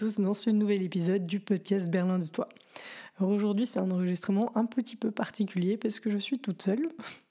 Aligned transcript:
dans 0.00 0.32
ce 0.32 0.48
nouvel 0.48 0.82
épisode 0.82 1.26
du 1.26 1.40
podcast 1.40 1.90
Berlin 1.90 2.18
de 2.18 2.24
toi. 2.24 2.48
Aujourd'hui 3.20 3.66
c'est 3.66 3.80
un 3.80 3.90
enregistrement 3.90 4.50
un 4.56 4.64
petit 4.64 4.96
peu 4.96 5.10
particulier 5.10 5.76
parce 5.76 6.00
que 6.00 6.08
je 6.08 6.16
suis 6.16 6.38
toute 6.38 6.62
seule, 6.62 6.88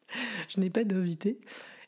je 0.49 0.59
n'ai 0.59 0.69
pas 0.69 0.83
d'invité 0.83 1.39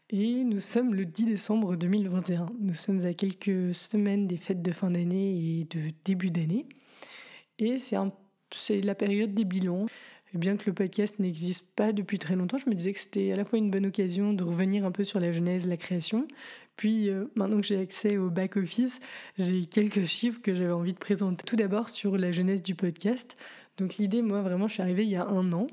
et 0.10 0.44
nous 0.44 0.60
sommes 0.60 0.96
le 0.96 1.06
10 1.06 1.26
décembre 1.26 1.76
2021. 1.76 2.48
Nous 2.60 2.74
sommes 2.74 3.06
à 3.06 3.14
quelques 3.14 3.76
semaines 3.76 4.26
des 4.26 4.38
fêtes 4.38 4.64
de 4.64 4.72
fin 4.72 4.90
d'année 4.90 5.60
et 5.60 5.66
de 5.66 5.92
début 6.04 6.32
d'année 6.32 6.66
et 7.60 7.78
c'est 7.78 8.82
la 8.82 8.96
période 8.96 9.36
des 9.36 9.46
bilans. 9.46 9.86
Bien 10.34 10.56
que 10.56 10.64
le 10.68 10.74
podcast 10.74 11.20
n'existe 11.20 11.68
pas 11.76 11.92
depuis 11.92 12.18
très 12.18 12.38
longtemps, 12.38 12.58
je 12.58 12.70
me 12.70 12.74
disais 12.74 12.94
que 12.94 13.00
c'était 13.00 13.34
à 13.34 13.36
la 13.36 13.44
fois 13.44 13.60
une 13.60 13.70
bonne 13.70 13.86
occasion 13.86 14.32
de 14.32 14.44
revenir 14.46 14.86
un 14.86 14.92
peu 14.92 15.04
sur 15.04 15.20
la 15.20 15.34
genèse, 15.34 15.68
la 15.68 15.76
création. 15.76 16.26
Puis 16.78 17.10
euh, 17.10 17.26
maintenant 17.36 17.60
que 17.60 17.68
j'ai 17.68 17.78
accès 17.78 18.16
au 18.16 18.30
back-office, 18.30 19.02
j'ai 19.38 19.66
quelques 19.66 20.06
chiffres 20.06 20.40
que 20.42 20.54
j'avais 20.54 20.72
envie 20.72 20.94
de 20.94 21.00
présenter. 21.00 21.44
Tout 21.46 21.58
d'abord 21.58 21.90
sur 21.90 22.18
la 22.18 22.32
genèse 22.32 22.64
du 22.64 22.76
podcast. 22.76 23.36
Donc 23.78 23.98
l'idée, 23.98 24.22
moi 24.22 24.42
vraiment, 24.42 24.70
je 24.70 24.74
suis 24.74 24.82
arrivée 24.82 25.04
il 25.04 25.10
y 25.10 25.18
a 25.18 25.28
un 25.28 25.52
an. 25.52 25.68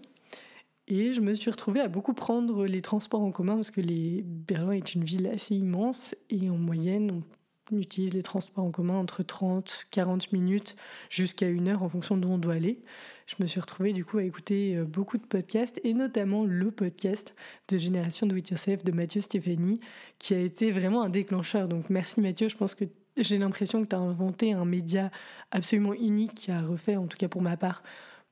Et 0.89 1.13
je 1.13 1.21
me 1.21 1.35
suis 1.35 1.51
retrouvée 1.51 1.81
à 1.81 1.89
beaucoup 1.89 2.15
prendre 2.15 2.67
les 2.67 2.81
transports 2.81 3.23
en 3.23 3.31
commun 3.31 3.55
parce 3.55 3.71
que 3.71 3.81
les... 3.81 4.25
Berlin 4.25 4.73
est 4.73 4.95
une 4.95 5.05
ville 5.05 5.29
assez 5.29 5.55
immense 5.55 6.17
et 6.31 6.51
en 6.51 6.57
moyenne, 6.57 7.11
on 7.13 7.23
utilise 7.77 8.15
les 8.15 8.23
transports 8.23 8.65
en 8.65 8.71
commun 8.71 8.95
entre 8.95 9.23
30, 9.23 9.87
40 9.91 10.33
minutes 10.33 10.77
jusqu'à 11.11 11.49
une 11.49 11.69
heure 11.69 11.83
en 11.83 11.89
fonction 11.89 12.17
d'où 12.17 12.29
on 12.29 12.39
doit 12.39 12.55
aller. 12.55 12.81
Je 13.27 13.35
me 13.41 13.47
suis 13.47 13.61
retrouvée 13.61 13.93
du 13.93 14.05
coup 14.05 14.19
à 14.19 14.23
écouter 14.23 14.77
euh, 14.77 14.85
beaucoup 14.85 15.19
de 15.19 15.27
podcasts 15.27 15.81
et 15.85 15.93
notamment 15.93 16.45
le 16.45 16.71
podcast 16.71 17.35
de 17.69 17.79
Génération 17.79 18.27
Do 18.27 18.37
It 18.37 18.51
Yourself 18.51 18.85
de 18.85 18.93
Mathieu 18.93 19.21
Stéphanie 19.21 19.81
qui 20.19 20.35
a 20.35 20.39
été 20.39 20.71
vraiment 20.71 21.03
un 21.03 21.11
déclencheur. 21.11 21.69
Donc 21.69 21.91
merci 21.91 22.21
Mathieu, 22.21 22.49
je 22.49 22.57
pense 22.57 22.75
que 22.75 22.85
j'ai 23.17 23.39
l'impression 23.39 23.83
que 23.83 23.89
tu 23.89 23.97
as 23.97 24.01
inventé 24.01 24.53
un 24.53 24.65
média 24.65 25.11
absolument 25.51 25.93
unique 25.93 26.35
qui 26.35 26.51
a 26.51 26.63
refait, 26.63 26.97
en 26.97 27.07
tout 27.07 27.19
cas 27.19 27.29
pour 27.29 27.43
ma 27.43 27.57
part, 27.57 27.83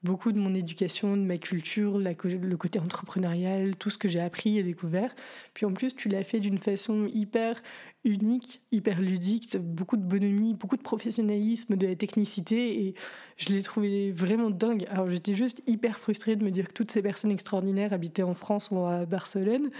beaucoup 0.02 0.32
de 0.32 0.38
mon 0.38 0.54
éducation, 0.54 1.16
de 1.16 1.22
ma 1.22 1.38
culture, 1.38 1.98
le 1.98 2.56
côté 2.56 2.78
entrepreneurial, 2.78 3.76
tout 3.76 3.90
ce 3.90 3.98
que 3.98 4.08
j'ai 4.08 4.20
appris 4.20 4.58
et 4.58 4.62
découvert. 4.62 5.14
Puis 5.54 5.66
en 5.66 5.72
plus, 5.72 5.94
tu 5.94 6.08
l'as 6.08 6.22
fait 6.22 6.40
d'une 6.40 6.58
façon 6.58 7.08
hyper 7.12 7.60
unique, 8.04 8.62
hyper 8.70 9.00
ludique, 9.00 9.56
beaucoup 9.56 9.96
de 9.96 10.04
bonhomie, 10.04 10.54
beaucoup 10.54 10.76
de 10.76 10.82
professionnalisme, 10.82 11.76
de 11.76 11.86
la 11.86 11.96
technicité, 11.96 12.86
et 12.86 12.94
je 13.36 13.48
l'ai 13.48 13.62
trouvé 13.62 14.12
vraiment 14.12 14.50
dingue. 14.50 14.86
Alors 14.88 15.10
j'étais 15.10 15.34
juste 15.34 15.62
hyper 15.66 15.98
frustrée 15.98 16.36
de 16.36 16.44
me 16.44 16.50
dire 16.50 16.68
que 16.68 16.72
toutes 16.72 16.90
ces 16.90 17.02
personnes 17.02 17.32
extraordinaires 17.32 17.92
habitaient 17.92 18.22
en 18.22 18.34
France 18.34 18.70
ou 18.70 18.78
à 18.86 19.06
Barcelone, 19.06 19.70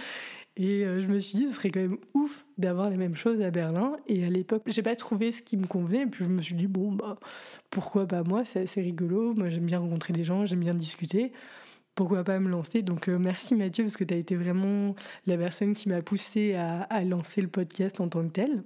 et 0.59 0.85
euh, 0.85 0.99
je 0.99 1.07
me 1.07 1.19
suis 1.19 1.37
dit, 1.37 1.47
ce 1.49 1.53
serait 1.53 1.69
quand 1.69 1.79
même 1.79 1.99
ouf 2.15 2.45
d'avoir 2.57 2.89
les 2.89 2.97
mêmes 2.97 3.15
choses 3.15 3.41
à 3.41 3.51
Berlin. 3.51 3.95
Et 4.07 4.25
à 4.25 4.29
l'époque, 4.29 4.63
j'ai 4.65 4.81
pas 4.81 4.95
trouvé 4.95 5.31
ce 5.31 5.43
qui 5.43 5.55
me 5.55 5.67
convenait. 5.67 6.01
Et 6.01 6.05
puis 6.07 6.25
je 6.25 6.29
me 6.29 6.41
suis 6.41 6.55
dit, 6.55 6.65
bon, 6.65 6.91
bah, 6.91 7.19
pourquoi 7.69 8.07
pas 8.07 8.23
moi? 8.23 8.43
C'est 8.43 8.61
assez 8.61 8.81
rigolo. 8.81 9.35
Moi, 9.35 9.51
j'aime 9.51 9.67
bien 9.67 9.77
rencontrer 9.77 10.13
des 10.13 10.23
gens, 10.23 10.47
j'aime 10.47 10.61
bien 10.61 10.73
discuter. 10.73 11.31
Pourquoi 11.93 12.23
pas 12.23 12.39
me 12.39 12.49
lancer? 12.49 12.81
Donc, 12.81 13.07
euh, 13.07 13.19
merci 13.19 13.53
Mathieu, 13.53 13.83
parce 13.83 13.97
que 13.97 14.03
tu 14.03 14.15
as 14.15 14.17
été 14.17 14.35
vraiment 14.35 14.95
la 15.27 15.37
personne 15.37 15.75
qui 15.75 15.89
m'a 15.89 16.01
poussé 16.01 16.55
à, 16.55 16.81
à, 16.81 17.03
lancer 17.03 17.39
le 17.41 17.49
podcast 17.49 18.01
en 18.01 18.09
tant 18.09 18.23
que 18.23 18.33
tel. 18.33 18.63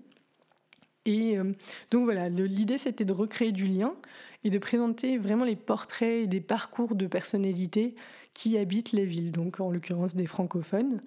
Et 1.05 1.38
euh, 1.38 1.52
donc 1.89 2.03
voilà, 2.03 2.30
l'idée 2.30 2.78
c'était 2.78 3.05
de 3.05 3.14
recréer 3.14 3.52
du 3.52 3.66
lien 3.66 3.95
et 4.44 4.52
de 4.52 4.59
présenter 4.59 5.17
vraiment 5.17 5.45
les 5.45 5.55
portraits 5.55 6.26
et 6.26 6.28
des 6.28 6.42
parcours 6.42 6.94
de 6.94 7.08
personnalités 7.08 7.95
qui 8.36 8.58
habitent 8.60 8.92
les 8.92 9.05
villes, 9.05 9.32
donc 9.32 9.60
en 9.60 9.71
l'occurrence 9.71 10.16
des 10.16 10.27
francophones. 10.27 11.02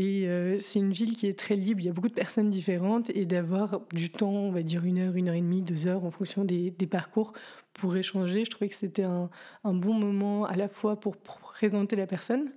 Et 0.00 0.26
euh, 0.26 0.58
c'est 0.60 0.78
une 0.78 0.92
ville 0.92 1.14
qui 1.14 1.26
est 1.26 1.38
très 1.38 1.56
libre, 1.56 1.82
il 1.82 1.84
y 1.84 1.88
a 1.90 1.92
beaucoup 1.92 2.08
de 2.08 2.14
personnes 2.14 2.48
différentes, 2.48 3.10
et 3.10 3.26
d'avoir 3.26 3.82
du 3.92 4.08
temps, 4.08 4.30
on 4.30 4.50
va 4.50 4.62
dire 4.62 4.82
une 4.86 4.98
heure, 4.98 5.14
une 5.14 5.28
heure 5.28 5.34
et 5.34 5.42
demie, 5.42 5.60
deux 5.60 5.86
heures, 5.86 6.06
en 6.06 6.10
fonction 6.10 6.42
des, 6.42 6.70
parcours, 6.90 7.34
pour 7.74 7.94
échanger, 7.94 8.46
je 8.46 8.50
trouvais 8.50 8.70
que 8.70 8.74
c'était 8.74 9.04
un, 9.04 9.28
bon 9.62 9.92
moment 9.92 10.46
à 10.46 10.56
la 10.56 10.68
fois 10.68 10.98
pour 10.98 11.18
présenter 11.18 11.96
la 11.96 12.06
personne, 12.06 12.50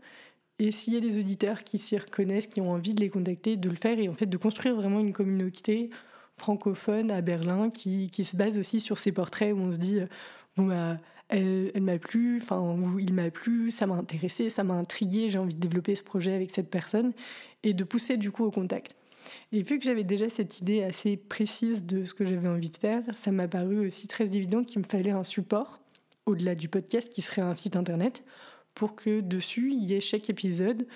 et 0.57 0.71
s'il 0.71 0.93
y 0.93 0.95
a 0.95 1.01
des 1.01 1.19
auditeurs 1.19 1.65
qui 1.65 1.79
s'y 1.79 1.97
reconnaissent, 1.97 2.47
qui 2.47 2.61
ont 2.61 2.71
envie 2.71 2.93
de 2.93 3.01
les 3.01 3.09
contacter, 3.09 3.57
de 3.57 3.69
le 3.69 3.75
faire, 3.75 3.99
et 3.99 4.07
en 4.07 4.13
fait 4.13 4.27
de 4.27 4.37
construire 4.37 4.75
vraiment 4.75 5.01
une 5.01 5.11
communauté 5.11 5.89
francophone 6.37 7.11
à 7.11 7.19
Berlin 7.19 7.69
qui, 7.69 8.09
se 8.23 8.37
base 8.37 8.57
aussi 8.57 8.79
sur 8.79 8.97
ces 8.97 9.11
portraits 9.11 9.53
où 9.53 9.57
on 9.57 9.71
se 9.73 9.79
dit, 9.79 9.99
bon 10.55 10.67
bah 10.67 10.97
elle, 11.33 11.81
m'a 11.81 11.97
plu, 11.97 12.39
enfin, 12.41 12.75
il 12.99 13.13
m'a 13.13 13.31
plu, 13.31 13.71
ça 13.71 13.87
m'a 13.87 13.95
intéressé, 13.95 14.49
ça 14.49 14.63
m'a 14.63 14.75
intrigué, 14.75 15.29
j'ai 15.29 15.39
envie 15.39 15.55
de 15.55 15.59
développer 15.59 15.95
ce 15.95 16.03
projet 16.03 16.33
avec 16.33 16.51
cette 16.51 16.69
personne 16.69 17.13
et 17.63 17.73
de 17.73 17.83
pousser 17.83 18.17
du 18.17 18.31
coup 18.31 18.43
au 18.43 18.51
contact. 18.51 18.95
Et 19.51 19.61
vu 19.61 19.79
que 19.79 19.85
j'avais 19.85 20.03
déjà 20.03 20.29
cette 20.29 20.59
idée 20.59 20.83
assez 20.83 21.17
précise 21.17 21.85
de 21.85 22.05
ce 22.05 22.13
que 22.13 22.25
j'avais 22.25 22.47
envie 22.47 22.69
de 22.69 22.77
faire, 22.77 23.03
ça 23.13 23.31
m'a 23.31 23.47
paru 23.47 23.85
aussi 23.85 24.07
très 24.07 24.35
évident 24.35 24.63
qu'il 24.63 24.79
me 24.79 24.85
fallait 24.85 25.11
un 25.11 25.23
support, 25.23 25.79
au-delà 26.25 26.55
du 26.55 26.67
podcast, 26.67 27.09
qui 27.09 27.21
serait 27.21 27.41
un 27.41 27.55
site 27.55 27.75
internet, 27.75 28.23
pour 28.75 28.95
que 28.95 29.21
dessus, 29.21 29.71
il 29.71 29.83
y 29.85 29.93
ait 29.93 30.01
chaque 30.01 30.29
épisode 30.29 30.87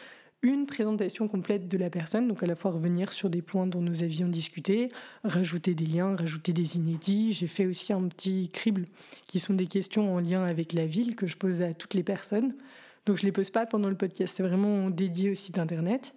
une 0.48 0.66
présentation 0.66 1.28
complète 1.28 1.68
de 1.68 1.78
la 1.78 1.90
personne, 1.90 2.28
donc 2.28 2.42
à 2.42 2.46
la 2.46 2.56
fois 2.56 2.72
revenir 2.72 3.12
sur 3.12 3.30
des 3.30 3.42
points 3.42 3.68
dont 3.68 3.82
nous 3.82 4.04
avions 4.04 4.28
discuté, 4.28 4.90
rajouter 5.24 5.74
des 5.76 5.86
liens, 5.86 6.16
rajouter 6.16 6.54
des 6.54 6.78
inédits. 6.78 7.34
J'ai 7.34 7.48
fait 7.48 7.66
aussi 7.66 7.94
un 7.94 8.08
petit 8.08 8.50
crible 8.50 8.86
qui 9.28 9.40
sont 9.40 9.54
des 9.54 9.68
questions 9.68 10.14
en 10.14 10.20
lien 10.20 10.44
avec 10.44 10.74
la 10.74 10.86
ville 10.86 11.16
que 11.16 11.28
je 11.28 11.38
pose 11.38 11.62
à 11.62 11.74
toutes 11.74 11.94
les 11.94 12.04
personnes. 12.04 12.56
Donc 13.06 13.18
je 13.18 13.24
les 13.24 13.32
pose 13.32 13.50
pas 13.50 13.66
pendant 13.66 13.90
le 13.90 13.96
podcast, 13.96 14.36
c'est 14.36 14.44
vraiment 14.44 14.90
dédié 14.90 15.32
au 15.32 15.36
site 15.36 15.60
internet. 15.60 16.14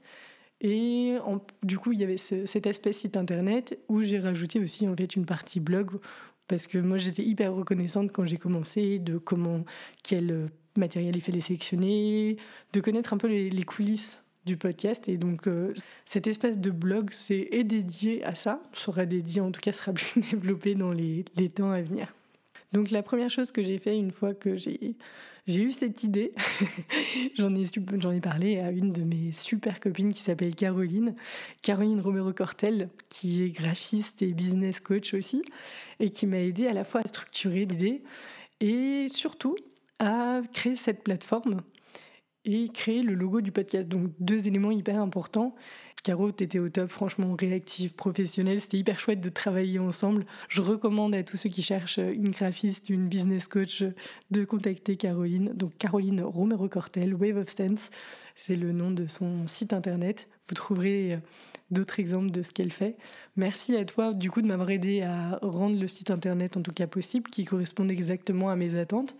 Et 0.60 1.16
du 1.62 1.78
coup, 1.78 1.92
il 1.92 2.00
y 2.00 2.04
avait 2.04 2.18
cet 2.18 2.66
aspect 2.66 2.92
site 2.92 3.16
internet 3.16 3.78
où 3.88 4.02
j'ai 4.02 4.18
rajouté 4.18 4.60
aussi 4.60 4.86
en 4.86 4.94
fait 4.94 5.16
une 5.16 5.24
partie 5.24 5.58
blog 5.58 5.98
parce 6.48 6.66
que 6.66 6.78
moi 6.78 6.98
j'étais 6.98 7.22
hyper 7.22 7.54
reconnaissante 7.54 8.10
quand 8.12 8.26
j'ai 8.26 8.36
commencé 8.36 8.98
de 8.98 9.18
comment 9.18 9.64
quel 10.02 10.50
matériel 10.76 11.16
il 11.16 11.22
fallait 11.22 11.40
sélectionner, 11.40 12.36
de 12.72 12.80
connaître 12.80 13.12
un 13.12 13.18
peu 13.18 13.28
les, 13.28 13.62
coulisses 13.62 14.20
du 14.46 14.56
podcast. 14.56 15.08
Et 15.08 15.16
donc, 15.16 15.46
euh, 15.46 15.72
cette 16.04 16.26
espèce 16.26 16.58
de 16.58 16.70
blog, 16.70 17.10
est 17.30 17.64
dédié 17.64 18.24
à 18.24 18.34
ça, 18.34 18.62
sera 18.72 19.06
dédié, 19.06 19.40
en 19.40 19.50
tout 19.50 19.60
cas, 19.60 19.72
sera 19.72 19.92
plus 19.94 20.20
développé 20.20 20.74
dans 20.74 20.92
les, 20.92 21.24
les 21.36 21.48
temps 21.48 21.70
à 21.70 21.80
venir. 21.80 22.14
Donc, 22.72 22.90
la 22.90 23.02
première 23.02 23.30
chose 23.30 23.50
que 23.50 23.62
j'ai 23.62 23.78
fait 23.78 23.96
une 23.96 24.12
fois 24.12 24.32
que 24.32 24.56
j'ai, 24.56 24.94
j'ai 25.46 25.62
eu 25.62 25.72
cette 25.72 26.04
idée, 26.04 26.32
j'en, 27.36 27.54
ai, 27.56 27.64
j'en 27.98 28.12
ai 28.12 28.20
parlé 28.20 28.60
à 28.60 28.70
une 28.70 28.92
de 28.92 29.02
mes 29.02 29.32
super 29.32 29.80
copines 29.80 30.12
qui 30.12 30.20
s'appelle 30.20 30.54
Caroline, 30.54 31.16
Caroline 31.62 32.00
Romero-Cortel, 32.00 32.88
qui 33.08 33.42
est 33.42 33.50
graphiste 33.50 34.22
et 34.22 34.32
business 34.32 34.78
coach 34.78 35.14
aussi, 35.14 35.42
et 35.98 36.10
qui 36.10 36.26
m'a 36.26 36.38
aidé 36.38 36.68
à 36.68 36.72
la 36.72 36.84
fois 36.84 37.00
à 37.04 37.08
structurer 37.08 37.64
l'idée 37.64 38.02
et 38.60 39.06
surtout 39.08 39.56
à 40.00 40.40
créer 40.52 40.74
cette 40.74 41.04
plateforme 41.04 41.62
et 42.44 42.68
créer 42.70 43.02
le 43.02 43.14
logo 43.14 43.40
du 43.40 43.52
podcast. 43.52 43.86
Donc 43.86 44.10
deux 44.18 44.48
éléments 44.48 44.70
hyper 44.70 44.98
importants. 45.00 45.54
Caro, 46.02 46.32
t'étais 46.32 46.58
au 46.58 46.70
top, 46.70 46.90
franchement 46.90 47.36
réactif, 47.38 47.94
professionnel. 47.94 48.60
C'était 48.62 48.78
hyper 48.78 48.98
chouette 48.98 49.20
de 49.20 49.28
travailler 49.28 49.78
ensemble. 49.78 50.24
Je 50.48 50.62
recommande 50.62 51.14
à 51.14 51.22
tous 51.22 51.36
ceux 51.36 51.50
qui 51.50 51.62
cherchent 51.62 51.98
une 51.98 52.30
graphiste, 52.30 52.88
une 52.88 53.08
business 53.08 53.46
coach, 53.46 53.84
de 54.30 54.44
contacter 54.46 54.96
Caroline. 54.96 55.52
Donc 55.52 55.76
Caroline 55.76 56.22
Romero-Cortel, 56.22 57.14
Wave 57.14 57.36
of 57.36 57.48
Stance, 57.48 57.90
c'est 58.34 58.56
le 58.56 58.72
nom 58.72 58.90
de 58.90 59.06
son 59.06 59.46
site 59.46 59.74
internet. 59.74 60.28
Vous 60.48 60.54
trouverez 60.54 61.18
d'autres 61.70 62.00
exemples 62.00 62.30
de 62.30 62.42
ce 62.42 62.52
qu'elle 62.52 62.72
fait. 62.72 62.96
Merci 63.36 63.76
à 63.76 63.84
toi 63.84 64.12
du 64.12 64.30
coup 64.30 64.42
de 64.42 64.46
m'avoir 64.46 64.70
aidé 64.70 65.02
à 65.02 65.38
rendre 65.42 65.80
le 65.80 65.86
site 65.88 66.10
internet 66.10 66.56
en 66.56 66.62
tout 66.62 66.72
cas 66.72 66.86
possible, 66.86 67.30
qui 67.30 67.44
corresponde 67.44 67.90
exactement 67.90 68.50
à 68.50 68.56
mes 68.56 68.74
attentes. 68.74 69.16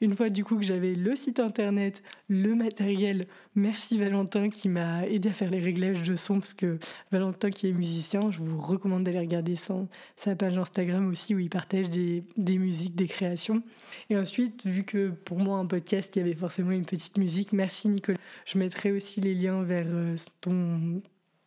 Une 0.00 0.14
fois 0.14 0.28
du 0.28 0.44
coup 0.44 0.56
que 0.56 0.64
j'avais 0.64 0.94
le 0.94 1.14
site 1.14 1.40
internet, 1.40 2.02
le 2.28 2.54
matériel, 2.54 3.26
merci 3.54 3.98
Valentin 3.98 4.50
qui 4.50 4.68
m'a 4.68 5.06
aidé 5.06 5.28
à 5.28 5.32
faire 5.32 5.50
les 5.50 5.60
réglages 5.60 6.02
de 6.02 6.16
son, 6.16 6.40
parce 6.40 6.54
que 6.54 6.78
Valentin 7.12 7.50
qui 7.50 7.68
est 7.68 7.72
musicien, 7.72 8.30
je 8.30 8.40
vous 8.40 8.58
recommande 8.58 9.04
d'aller 9.04 9.20
regarder 9.20 9.56
son, 9.56 9.88
sa 10.16 10.34
page 10.34 10.58
Instagram 10.58 11.08
aussi 11.08 11.34
où 11.34 11.38
il 11.38 11.50
partage 11.50 11.88
des, 11.88 12.24
des 12.36 12.58
musiques, 12.58 12.96
des 12.96 13.08
créations. 13.08 13.62
Et 14.10 14.16
ensuite, 14.16 14.66
vu 14.66 14.84
que 14.84 15.10
pour 15.10 15.38
moi 15.38 15.58
un 15.58 15.66
podcast, 15.66 16.14
il 16.16 16.18
y 16.18 16.22
avait 16.22 16.34
forcément 16.34 16.72
une 16.72 16.84
petite 16.84 17.16
musique, 17.18 17.52
merci 17.52 17.88
Nicolas. 17.88 18.18
Je 18.44 18.58
mettrai 18.58 18.92
aussi 18.92 19.20
les 19.20 19.34
liens 19.34 19.62
vers 19.62 19.86
euh, 19.88 20.16
ton 20.40 21.00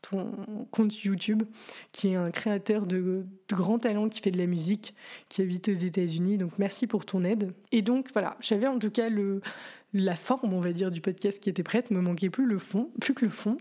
ton 0.09 0.31
compte 0.71 1.03
YouTube, 1.03 1.43
qui 1.91 2.09
est 2.09 2.15
un 2.15 2.31
créateur 2.31 2.85
de, 2.85 3.25
de 3.49 3.55
grand 3.55 3.79
talent 3.79 4.09
qui 4.09 4.21
fait 4.21 4.31
de 4.31 4.37
la 4.37 4.45
musique, 4.45 4.95
qui 5.29 5.41
habite 5.41 5.67
aux 5.69 5.73
États-Unis. 5.73 6.37
Donc 6.37 6.53
merci 6.57 6.87
pour 6.87 7.05
ton 7.05 7.23
aide. 7.23 7.53
Et 7.71 7.81
donc 7.81 8.09
voilà, 8.13 8.37
j'avais 8.39 8.67
en 8.67 8.79
tout 8.79 8.91
cas 8.91 9.09
le, 9.09 9.41
la 9.93 10.15
forme, 10.15 10.53
on 10.53 10.59
va 10.59 10.73
dire, 10.73 10.91
du 10.91 11.01
podcast 11.01 11.41
qui 11.41 11.49
était 11.49 11.63
prête. 11.63 11.91
Me 11.91 12.01
manquait 12.01 12.29
plus 12.29 12.45
le 12.45 12.59
fond, 12.59 12.89
plus 12.99 13.13
que 13.13 13.25
le 13.25 13.31
fond. 13.31 13.57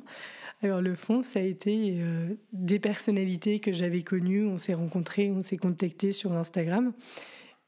Alors 0.62 0.80
le 0.80 0.94
fond, 0.94 1.22
ça 1.22 1.40
a 1.40 1.42
été 1.42 1.96
euh, 1.98 2.34
des 2.52 2.78
personnalités 2.78 3.60
que 3.60 3.72
j'avais 3.72 4.02
connues. 4.02 4.46
On 4.46 4.58
s'est 4.58 4.74
rencontrés, 4.74 5.30
on 5.30 5.42
s'est 5.42 5.56
contactés 5.56 6.12
sur 6.12 6.32
Instagram. 6.32 6.92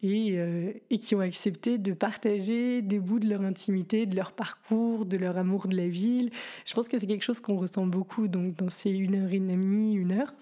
Euh, 0.05 0.73
et, 0.91 0.99
qui 0.99 1.15
ont 1.15 1.21
accepté 1.21 1.79
de 1.79 1.93
partager 1.95 2.83
des 2.83 2.99
bouts 2.99 3.19
de 3.19 3.29
leur 3.29 3.41
intimité, 3.41 4.05
de 4.05 4.15
leur 4.15 4.33
parcours, 4.33 5.07
de 5.07 5.17
leur 5.17 5.39
amour 5.39 5.69
de 5.69 5.77
la 5.77 5.89
ville. 5.89 6.31
Je 6.67 6.75
pense 6.75 6.89
que 6.89 6.99
c'est 6.99 7.07
quelque 7.07 7.25
chose 7.25 7.41
qu'on 7.41 7.57
ressent 7.57 7.87
beaucoup 7.87 8.29
donc, 8.29 8.55
dans 8.57 8.69
ces 8.69 8.91
une 8.91 9.15
heure 9.15 9.33
et 9.33 9.41
demie, 9.41 9.95
une 9.95 10.13
heure, 10.13 10.35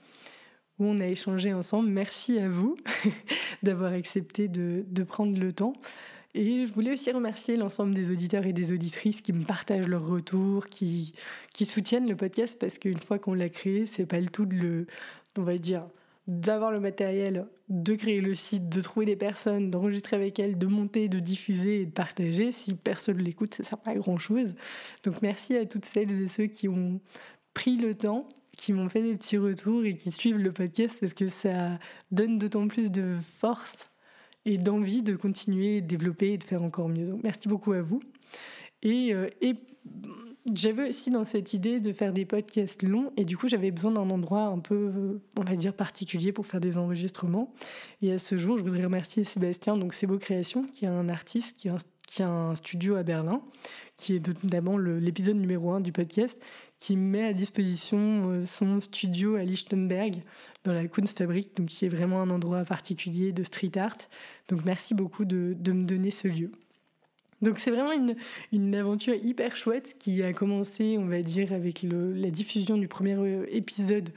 où 0.79 0.87
on 0.87 1.01
a 1.01 1.07
échangé 1.07 1.53
ensemble. 1.53 1.89
Merci 1.89 2.39
à 2.39 2.49
vous 2.49 2.77
d'avoir 3.63 3.93
accepté 3.93 4.49
de, 4.49 4.85
prendre 5.05 5.39
le 5.39 5.53
temps. 5.53 5.75
Et 6.35 6.67
je 6.67 6.73
voulais 6.73 6.91
aussi 6.91 7.13
remercier 7.13 7.57
l'ensemble 7.57 7.95
des 7.95 8.11
auditeurs 8.11 8.45
et 8.47 8.53
des 8.53 8.73
auditrices 8.73 9.21
qui 9.21 9.33
me 9.33 9.45
partagent 9.45 9.87
leurs 9.87 10.07
retours, 10.07 10.67
qui, 10.67 11.15
qui 11.53 11.65
soutiennent 11.65 12.09
le 12.09 12.17
podcast 12.17 12.59
parce 12.59 12.79
qu'une 12.79 12.99
fois 12.99 13.21
qu'on 13.21 13.35
l'a 13.35 13.49
créé, 13.49 13.87
c'est 13.87 14.05
pas 14.05 14.19
le 14.19 14.29
tout 14.29 14.47
de 14.47 14.57
le, 14.57 14.87
on 15.39 15.43
va 15.43 15.59
dire, 15.59 15.85
d'avoir 16.27 16.73
le 16.73 16.81
matériel, 16.81 17.47
de 17.69 17.95
créer 17.95 18.21
le 18.21 18.35
site, 18.35 18.69
de 18.69 18.81
trouver 18.81 19.07
des 19.07 19.17
personnes, 19.17 19.71
d'enregistrer 19.71 20.17
avec 20.17 20.39
elles, 20.39 20.57
de 20.57 20.67
monter, 20.67 21.09
de 21.09 21.19
diffuser 21.19 21.83
et 21.83 21.87
de 21.87 21.91
partager. 21.91 22.51
Si 22.51 22.75
personne 22.75 23.19
ne 23.19 23.23
l'écoute, 23.23 23.55
ça 23.55 23.63
ne 23.63 23.69
sert 23.69 23.79
pas 23.79 23.91
à 23.91 23.95
grand-chose. 23.95 24.55
Donc 25.03 25.21
merci 25.21 25.57
à 25.57 25.67
toutes 25.67 25.85
celles 25.85 26.11
et 26.23 26.29
ceux 26.29 26.47
qui 26.47 26.69
ont 26.69 27.01
pris 27.53 27.77
le 27.77 27.95
temps, 27.95 28.27
qui 28.57 28.73
m'ont 28.73 28.89
fait 28.89 29.03
des 29.03 29.15
petits 29.17 29.37
retours 29.37 29.85
et 29.85 29.97
qui 29.97 30.11
suivent 30.11 30.39
le 30.39 30.53
podcast 30.53 30.97
parce 30.99 31.15
que 31.15 31.29
ça 31.29 31.79
donne 32.11 32.39
d'autant 32.39 32.69
plus 32.69 32.91
de 32.91 33.19
force 33.39 33.91
et 34.47 34.59
d'envie 34.59 35.03
de 35.03 35.17
continuer, 35.17 35.81
de 35.81 35.87
développer 35.87 36.33
et 36.33 36.39
de 36.39 36.45
faire 36.45 36.63
encore 36.63 36.89
mieux. 36.89 37.07
Donc 37.07 37.23
merci 37.23 37.49
beaucoup 37.49 37.73
à 37.73 37.83
vous. 37.83 38.01
Et, 38.83 39.15
euh, 39.15 39.29
et 39.41 39.55
j'avais 40.53 40.89
aussi 40.89 41.11
dans 41.11 41.25
cette 41.25 41.55
idée 41.55 41.81
de 41.81 41.93
faire 41.93 42.13
des 42.13 42.27
podcasts 42.27 42.83
longs 42.83 43.13
et 43.17 43.25
du 43.25 43.37
coup 43.37 43.49
j'avais 43.49 43.71
besoin 43.71 43.93
d'un 43.93 44.11
endroit 44.11 44.45
un 44.45 44.59
peu, 44.59 45.21
on 45.37 45.43
va 45.43 45.57
dire, 45.57 45.73
particulier 45.73 46.33
pour 46.33 46.47
faire 46.47 46.61
des 46.61 46.77
enregistrements. 46.77 47.53
Et 48.03 48.13
à 48.13 48.19
ce 48.19 48.37
jour, 48.37 48.59
je 48.59 48.65
voudrais 48.65 48.85
remercier 48.85 49.25
Sébastien, 49.25 49.77
donc 49.77 49.95
Beau 50.05 50.19
Création, 50.19 50.65
qui 50.65 50.85
est 50.85 50.89
un 50.89 51.09
artiste 51.09 51.57
qui 51.57 51.69
a 52.23 52.29
un, 52.29 52.55
studio 52.55 52.97
à 52.97 53.03
Berlin, 53.03 53.43
qui 53.97 54.17
est 54.17 54.45
notamment 54.45 54.77
l'épisode 54.77 55.37
numéro 55.37 55.73
un 55.73 55.81
du 55.81 55.93
podcast, 55.93 56.39
qui 56.79 56.97
met 56.97 57.25
à 57.25 57.33
disposition 57.33 58.31
euh, 58.31 58.47
son 58.47 58.81
studio 58.83 59.37
à 59.37 59.43
Lichtenberg, 59.43 60.23
dans 60.65 60.75
la 60.75 60.87
Kunstfabrik, 60.87 61.57
donc 61.57 61.69
qui 61.69 61.87
est 61.87 61.89
vraiment 61.89 62.21
un 62.21 62.29
endroit 62.29 62.65
particulier 62.65 63.33
de 63.33 63.43
street 63.43 63.79
art. 63.79 63.97
Donc 64.49 64.65
merci 64.65 64.93
beaucoup 64.95 65.25
de 65.25 65.73
me 65.73 65.85
donner 65.85 66.11
ce 66.11 66.29
lieu. 66.29 66.53
Donc 67.45 67.59
c'est 67.59 67.71
vraiment 67.71 67.93
une, 67.93 68.17
une, 68.53 68.75
aventure 68.75 69.15
hyper 69.15 69.55
chouette 69.55 69.97
qui 69.99 70.23
a 70.23 70.33
commencé, 70.33 70.97
on 70.99 71.05
va 71.05 71.21
dire, 71.21 71.53
avec 71.53 71.83
la 71.83 72.31
diffusion 72.31 72.79
du 72.79 72.89
premier 72.89 73.15
euh, 73.15 73.45
épisode 73.51 74.11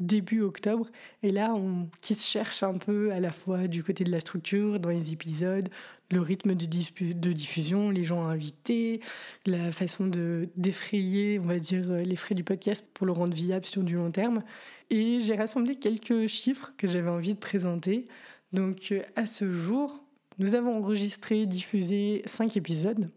début 0.00 0.42
octobre. 0.42 0.88
Et 1.22 1.30
là, 1.30 1.54
on, 1.54 1.88
qui 2.00 2.16
se 2.16 2.28
cherche 2.28 2.64
un 2.64 2.74
peu 2.74 3.12
à 3.12 3.20
la 3.20 3.30
fois 3.30 3.68
du 3.68 3.84
côté 3.84 4.02
de 4.02 4.10
la 4.10 4.18
structure, 4.18 4.80
dans 4.80 4.90
les 4.90 5.12
épisodes, 5.12 5.68
le 6.10 6.20
rythme 6.20 6.54
de, 6.54 6.66
de 7.12 7.32
diffusion, 7.32 7.90
les 7.90 8.02
gens 8.02 8.26
invités, 8.26 9.00
la 9.46 9.70
façon 9.70 10.06
de 10.06 10.48
défrayer, 10.56 11.38
on 11.38 11.46
va 11.46 11.60
dire, 11.60 11.84
euh, 11.88 12.02
les 12.02 12.16
frais 12.16 12.34
du 12.34 12.42
podcast 12.42 12.84
pour 12.94 13.06
le 13.06 13.12
rendre 13.12 13.34
viable 13.34 13.64
sur 13.64 13.84
du 13.84 13.94
long 13.94 14.10
terme. 14.10 14.42
Et 14.90 15.20
j'ai 15.20 15.36
rassemblé 15.36 15.76
quelques 15.76 16.26
chiffres 16.26 16.72
que 16.76 16.88
j'avais 16.88 17.10
envie 17.10 17.34
de 17.34 17.38
présenter. 17.38 18.06
Donc 18.52 18.88
euh, 18.90 19.02
à 19.14 19.26
ce 19.26 19.50
jour, 19.52 20.02
nous 20.38 20.54
avons 20.54 20.78
enregistré, 20.78 21.46
diffusé 21.46 22.22
cinq 22.26 22.56
épisodes. 22.56 23.10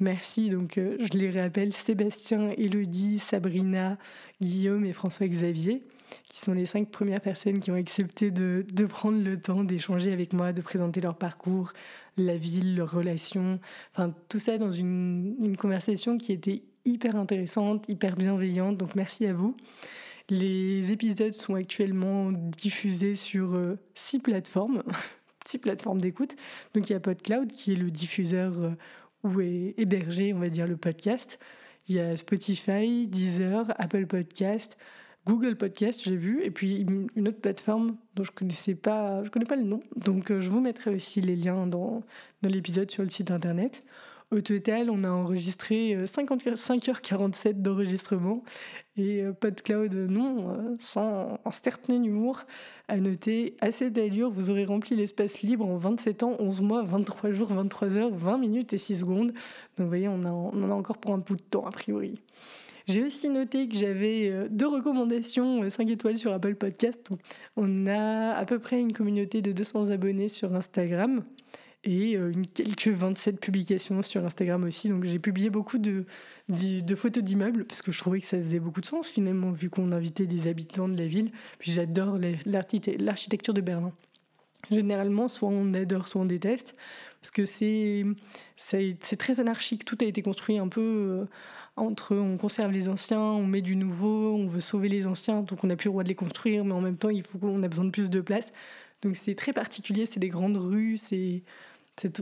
Merci, 0.00 0.48
donc 0.48 0.78
euh, 0.78 0.96
je 1.00 1.16
les 1.18 1.30
rappelle, 1.30 1.72
Sébastien, 1.72 2.50
Elodie, 2.58 3.18
Sabrina, 3.18 3.98
Guillaume 4.40 4.84
et 4.84 4.92
François-Xavier, 4.92 5.82
qui 6.24 6.40
sont 6.40 6.52
les 6.52 6.66
cinq 6.66 6.90
premières 6.90 7.20
personnes 7.20 7.60
qui 7.60 7.70
ont 7.70 7.76
accepté 7.76 8.30
de, 8.30 8.64
prendre 8.86 9.22
le 9.22 9.40
temps 9.40 9.62
d'échanger 9.62 10.12
avec 10.12 10.32
moi, 10.32 10.52
de 10.52 10.60
présenter 10.60 11.00
leur 11.00 11.16
parcours, 11.16 11.72
la 12.16 12.36
ville, 12.36 12.74
leurs 12.74 12.90
relations, 12.90 13.60
enfin 13.92 14.12
tout 14.28 14.40
ça 14.40 14.58
dans 14.58 14.70
une, 14.70 15.36
une 15.40 15.56
conversation 15.56 16.18
qui 16.18 16.32
était 16.32 16.62
hyper 16.84 17.14
intéressante, 17.16 17.88
hyper 17.88 18.16
bienveillante, 18.16 18.76
donc 18.76 18.94
merci 18.96 19.26
à 19.26 19.32
vous. 19.32 19.56
Les 20.30 20.90
épisodes 20.90 21.34
sont 21.34 21.54
actuellement 21.54 22.32
diffusés 22.32 23.16
sur 23.16 23.54
euh, 23.54 23.78
six 23.94 24.18
plateformes. 24.18 24.82
six 25.46 25.58
plateformes 25.58 26.00
d'écoute. 26.00 26.36
Donc 26.74 26.90
il 26.90 26.92
y 26.92 26.96
a 26.96 27.00
PodCloud 27.00 27.50
qui 27.52 27.72
est 27.72 27.76
le 27.76 27.90
diffuseur 27.90 28.52
euh, 28.60 28.70
où 29.24 29.40
est 29.40 29.74
hébergé, 29.76 30.32
on 30.32 30.38
va 30.38 30.48
dire, 30.48 30.66
le 30.66 30.76
podcast. 30.76 31.38
Il 31.88 31.96
y 31.96 32.00
a 32.00 32.16
Spotify, 32.16 33.06
Deezer, 33.06 33.72
Apple 33.76 34.06
Podcast, 34.06 34.76
Google 35.26 35.56
Podcast, 35.56 36.00
j'ai 36.02 36.16
vu, 36.16 36.42
et 36.42 36.50
puis 36.50 36.84
une 37.14 37.28
autre 37.28 37.40
plateforme 37.40 37.96
dont 38.14 38.24
je 38.24 38.32
connaissais 38.32 38.74
pas, 38.74 39.22
je 39.22 39.30
connais 39.30 39.44
pas 39.44 39.56
le 39.56 39.62
nom. 39.62 39.80
Donc 39.96 40.30
euh, 40.30 40.40
je 40.40 40.50
vous 40.50 40.60
mettrai 40.60 40.94
aussi 40.94 41.20
les 41.20 41.36
liens 41.36 41.66
dans, 41.66 42.02
dans 42.42 42.48
l'épisode 42.48 42.90
sur 42.90 43.02
le 43.02 43.08
site 43.08 43.30
internet. 43.30 43.84
Au 44.32 44.40
total, 44.40 44.88
on 44.88 45.04
a 45.04 45.10
enregistré 45.10 45.94
55h47 46.04 47.48
euh, 47.48 47.52
d'enregistrement 47.52 48.42
et 48.96 49.22
euh, 49.22 49.32
PodCloud, 49.32 49.94
non, 49.94 50.50
euh, 50.50 50.76
sans 50.78 51.40
un 51.44 51.52
certain 51.52 52.02
humour, 52.02 52.44
à 52.88 52.98
noter 52.98 53.56
à 53.60 53.72
cette 53.72 53.96
allure, 53.96 54.30
vous 54.30 54.50
aurez 54.50 54.64
rempli 54.64 54.96
l'espace 54.96 55.42
libre 55.42 55.66
en 55.66 55.76
27 55.76 56.22
ans, 56.22 56.36
11 56.38 56.60
mois, 56.60 56.82
23 56.82 57.32
jours, 57.32 57.48
23 57.48 57.96
heures, 57.96 58.14
20 58.14 58.38
minutes 58.38 58.72
et 58.72 58.78
6 58.78 58.96
secondes. 58.96 59.28
Donc 59.28 59.78
vous 59.78 59.88
voyez, 59.88 60.08
on, 60.08 60.22
en 60.24 60.70
a 60.70 60.74
encore 60.74 60.98
pour 60.98 61.14
un 61.14 61.18
bout 61.18 61.36
de 61.36 61.42
temps 61.42 61.66
a 61.66 61.70
priori. 61.70 62.20
J'ai 62.88 63.04
aussi 63.04 63.28
noté 63.28 63.68
que 63.68 63.76
j'avais 63.76 64.48
deux 64.50 64.66
recommandations 64.66 65.70
5 65.70 65.88
étoiles 65.88 66.18
sur 66.18 66.32
Apple 66.32 66.56
Podcast. 66.56 67.08
on 67.56 67.86
a 67.86 68.32
à 68.32 68.44
peu 68.44 68.58
près 68.58 68.80
une 68.80 68.92
communauté 68.92 69.40
de 69.40 69.52
200 69.52 69.90
abonnés 69.90 70.28
sur 70.28 70.52
Instagram 70.56 71.22
et 71.84 72.16
euh, 72.16 72.30
une, 72.30 72.46
quelques 72.46 72.88
27 72.88 73.40
publications 73.40 74.02
sur 74.02 74.24
Instagram 74.24 74.64
aussi. 74.64 74.88
Donc 74.88 75.04
j'ai 75.04 75.18
publié 75.18 75.50
beaucoup 75.50 75.78
de, 75.78 76.04
de, 76.48 76.94
photos 76.94 77.22
d'immeubles 77.22 77.64
parce 77.64 77.82
que 77.82 77.92
je 77.92 77.98
trouvais 77.98 78.20
que 78.20 78.26
ça 78.26 78.38
faisait 78.38 78.60
beaucoup 78.60 78.80
de 78.80 78.86
sens 78.86 79.10
finalement 79.10 79.50
vu 79.50 79.70
qu'on 79.70 79.92
invitait 79.92 80.26
des 80.26 80.48
habitants 80.48 80.88
de 80.88 80.96
la 80.96 81.06
ville. 81.06 81.32
Puis 81.58 81.72
j'adore 81.72 82.18
l'architecture 82.46 83.54
de 83.54 83.60
Berlin. 83.60 83.92
Généralement, 84.70 85.28
soit 85.28 85.48
on 85.48 85.72
adore, 85.72 86.06
soit 86.06 86.20
on 86.20 86.24
déteste, 86.24 86.76
parce 87.20 87.32
que 87.32 87.44
c'est 87.44 88.04
c'est 88.56 89.16
très 89.18 89.40
anarchique. 89.40 89.84
Tout 89.84 89.98
a 90.00 90.04
été 90.04 90.22
construit 90.22 90.56
un 90.58 90.68
peu 90.68 90.80
euh, 90.80 91.24
entre 91.76 92.14
on 92.16 92.36
conserve 92.38 92.70
les 92.70 92.88
anciens, 92.88 93.20
on 93.20 93.44
met 93.44 93.60
du 93.60 93.74
nouveau, 93.74 94.36
on 94.36 94.46
veut 94.46 94.60
sauver 94.60 94.88
les 94.88 95.08
anciens, 95.08 95.42
donc 95.42 95.64
on 95.64 95.66
n'a 95.66 95.74
plus 95.74 95.88
le 95.88 95.92
droit 95.92 96.04
de 96.04 96.08
les 96.08 96.14
construire, 96.14 96.64
mais 96.64 96.72
en 96.72 96.80
même 96.80 96.96
temps, 96.96 97.10
il 97.10 97.24
faut 97.24 97.38
qu'on 97.38 97.62
a 97.62 97.68
besoin 97.68 97.86
de 97.86 97.90
plus 97.90 98.08
de 98.08 98.20
place. 98.20 98.52
Donc 99.02 99.16
c'est 99.16 99.34
très 99.34 99.52
particulier, 99.52 100.06
c'est 100.06 100.20
des 100.20 100.28
grandes 100.28 100.56
rues, 100.56 100.96
c'est 100.96 101.42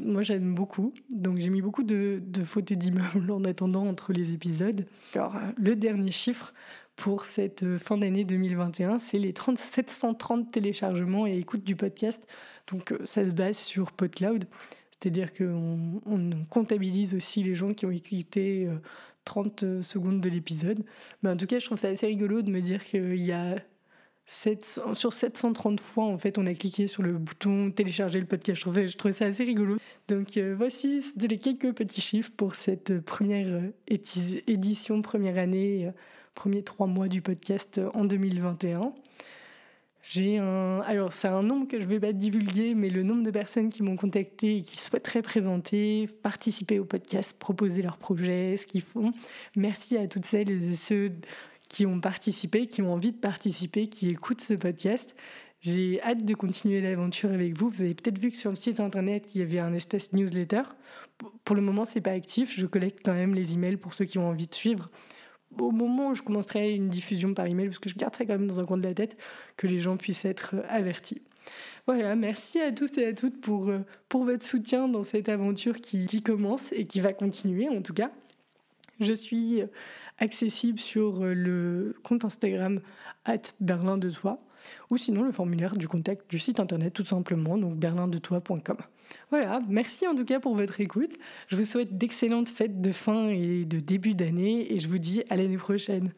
moi, 0.03 0.23
j'aime 0.23 0.55
beaucoup. 0.55 0.93
Donc, 1.11 1.39
j'ai 1.39 1.51
mis 1.51 1.63
beaucoup 1.63 1.83
de, 1.83 2.23
photos 2.45 2.77
d'immeubles 2.77 3.31
en 3.31 3.45
attendant 3.45 3.87
entre 3.87 4.13
les 4.13 4.35
épisodes. 4.35 4.87
Alors, 5.15 5.37
le 5.57 5.77
dernier 5.77 6.11
chiffre 6.11 6.53
pour 6.97 7.25
cette 7.25 7.79
fin 7.79 7.97
d'année 7.97 8.25
2021, 8.25 8.99
c'est 8.99 9.19
les 9.19 9.33
730 9.57 10.51
téléchargements 10.51 11.27
et 11.27 11.39
écoutes 11.39 11.65
du 11.65 11.77
podcast. 11.77 12.27
Donc, 12.71 12.93
euh, 12.93 12.99
ça 13.05 13.25
se 13.25 13.31
base 13.31 13.59
sur 13.59 13.93
PodCloud. 13.93 14.45
C'est-à-dire 14.91 15.33
qu'on 15.33 16.03
on 16.05 16.31
comptabilise 16.51 17.15
aussi 17.15 17.43
les 17.43 17.55
gens 17.55 17.73
qui 17.73 17.87
ont 17.87 17.91
écouté 17.91 18.69
30 19.25 19.63
euh, 19.63 19.83
secondes 19.83 20.21
de 20.21 20.29
l'épisode. 20.29 20.85
Mais 21.23 21.31
en 21.31 21.37
tout 21.37 21.47
cas, 21.47 21.59
je 21.59 21.65
trouve 21.65 21.79
ça 21.79 21.89
assez 21.89 22.07
rigolo 22.07 22.43
de 22.43 22.51
me 22.51 22.61
dire 22.61 22.85
qu'il 22.85 23.23
y 23.23 23.33
a 23.33 23.57
sur 24.95 25.13
730 25.13 25.81
fois, 25.81 26.05
en 26.05 26.17
fait, 26.17 26.39
on 26.39 26.47
a 26.47 26.55
cliqué 26.55 26.87
sur 26.87 27.03
le 27.03 27.15
bouton 27.15 27.73
télécharger 27.73 28.21
le 28.21 28.27
podcast. 28.27 28.61
Je 28.61 28.97
trouvais, 28.97 29.13
ça 29.13 29.25
assez 29.27 29.43
rigolo. 29.43 29.77
Donc 30.07 30.37
euh, 30.37 30.55
voici 30.57 31.03
les 31.17 31.39
quelques 31.39 31.73
petits 31.75 32.01
chiffres 32.01 32.31
pour 32.37 32.55
cette 32.55 33.01
première 33.01 33.49
euh, 33.49 34.43
édition, 34.47 35.03
première 35.03 35.37
année, 35.37 35.87
euh, 35.87 35.91
premiers 36.35 36.63
trois 36.63 36.87
mois 36.87 37.09
du 37.09 37.23
podcast 37.23 37.81
en 37.93 38.05
2021. 38.05 38.93
J'ai 40.03 40.39
un. 40.39 40.81
Alors, 40.87 41.13
c'est 41.13 41.29
un 41.29 41.43
nombre 41.43 41.69
que 41.69 41.79
je 41.79 41.85
ne 41.85 41.91
vais 41.91 42.01
pas 42.01 42.13
divulguer, 42.13 42.75
mais 42.75 42.89
le 42.89 43.03
nombre 43.03 43.23
de 43.23 43.31
personnes 43.31 43.69
qui 43.69 43.83
m'ont 43.83 43.97
contacté 43.97 44.59
et 44.59 44.63
qui 44.63 44.79
souhaiteraient 44.79 45.21
présenter, 45.23 46.09
participer 46.23 46.79
au 46.79 46.87
podcast, 46.87 47.37
proposer 47.39 47.83
leurs 47.83 47.99
projets, 47.99 48.57
ce 48.57 48.67
qu'ils 48.67 48.81
font. 48.81 49.13
Merci 49.57 49.99
à 49.99 50.07
toutes 50.07 50.25
celles 50.25 50.51
et 50.51 50.75
ceux 50.75 51.13
qui 51.71 51.87
ont 51.87 52.01
participé, 52.01 52.67
qui 52.67 52.83
ont 52.83 52.93
envie 52.93 53.13
de 53.13 53.17
participer, 53.17 53.87
qui 53.87 54.11
écoutent 54.11 54.41
ce 54.41 54.55
podcast. 54.55 55.15
J'ai 55.61 56.03
hâte 56.03 56.25
de 56.25 56.35
continuer 56.35 56.81
l'aventure 56.81 57.31
avec 57.31 57.57
vous. 57.57 57.71
Vous 57.71 57.81
avez 57.81 57.95
peut-être 57.95 58.19
vu 58.19 58.33
que 58.33 58.37
sur 58.37 58.51
le 58.51 58.57
site 58.57 58.81
internet, 58.81 59.31
il 59.35 59.41
y 59.41 59.45
avait 59.45 59.61
un 59.61 59.73
espèce 59.73 60.13
newsletter. 60.13 60.63
Pour 61.45 61.55
le 61.55 61.63
moment, 61.63 61.85
c'est 61.85 62.01
pas 62.01 62.11
actif. 62.11 62.53
Je 62.53 62.67
collecte 62.67 63.01
quand 63.05 63.15
même 63.15 63.35
les 63.35 63.55
emails 63.55 63.77
pour 63.77 63.95
ceux 63.95 64.05
qui 64.05 64.19
ont 64.19 64.29
envie 64.29 64.49
de 64.49 64.55
suivre. 64.55 64.91
Au 65.59 65.71
moment 65.71 66.09
où 66.09 66.15
je 66.15 66.23
commencerai 66.23 66.75
une 66.75 66.89
diffusion 66.89 67.35
par 67.35 67.47
email, 67.47 67.67
parce 67.67 67.79
que 67.79 67.89
je 67.89 67.95
garde 67.95 68.17
ça 68.17 68.25
quand 68.25 68.33
même 68.33 68.49
dans 68.49 68.59
un 68.59 68.65
coin 68.65 68.77
de 68.77 68.87
la 68.87 68.95
tête, 68.95 69.17
que 69.57 69.69
les 69.69 69.79
gens 69.79 69.97
puissent 69.97 70.25
être 70.25 70.57
avertis. 70.69 71.23
Voilà, 71.87 72.17
merci 72.17 72.61
à 72.61 72.73
tous 72.73 72.99
et 72.99 73.07
à 73.07 73.13
toutes 73.13 73.41
pour, 73.41 73.69
euh, 73.69 73.81
pour 74.09 74.25
votre 74.25 74.45
soutien 74.45 74.89
dans 74.89 75.05
cette 75.05 75.29
aventure 75.29 75.81
qui, 75.81 76.07
qui 76.07 76.23
commence 76.23 76.73
et 76.73 76.87
qui 76.87 77.01
va 77.01 77.13
continuer 77.13 77.69
en 77.69 77.81
tout 77.81 77.95
cas. 77.95 78.11
Je 78.99 79.13
suis 79.13 79.63
accessible 80.21 80.79
sur 80.79 81.25
euh, 81.25 81.35
le 81.35 81.97
compte 82.03 82.25
Instagram 82.25 82.81
at 83.25 83.43
berlin 83.61 83.99
de 83.99 84.11
toi 84.11 84.41
ou 84.91 84.97
sinon 84.97 85.25
le 85.25 85.33
formulaire 85.33 85.77
du 85.77 85.89
contact 85.89 86.31
du 86.31 86.39
site 86.39 86.61
internet 86.61 86.93
tout 86.93 87.05
simplement, 87.05 87.57
donc 87.59 87.77
berlindetoi.com. 87.77 88.77
Voilà, 89.31 89.61
merci 89.69 90.07
en 90.07 90.15
tout 90.15 90.25
cas 90.25 90.39
pour 90.39 90.55
votre 90.55 90.81
écoute. 90.81 91.17
Je 91.49 91.57
vous 91.57 91.65
souhaite 91.65 91.97
d'excellentes 91.97 92.49
fêtes 92.49 92.81
de 92.81 92.93
fin 92.93 93.29
et 93.29 93.65
de 93.65 93.81
début 93.81 94.15
d'année 94.15 94.73
et 94.73 94.79
je 94.79 94.89
vous 94.89 94.99
dis 94.99 95.23
à 95.31 95.37
l'année 95.37 95.57
prochaine. 95.57 96.13